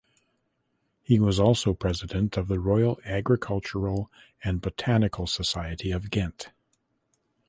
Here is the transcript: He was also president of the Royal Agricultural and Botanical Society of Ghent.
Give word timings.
He 1.03 1.19
was 1.19 1.39
also 1.39 1.75
president 1.75 2.35
of 2.35 2.47
the 2.47 2.59
Royal 2.59 2.99
Agricultural 3.05 4.09
and 4.43 4.59
Botanical 4.59 5.27
Society 5.27 5.91
of 5.91 6.09
Ghent. 6.09 6.49